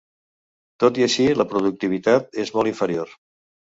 [0.85, 3.19] Tot i així, la productivitat és molt inferior.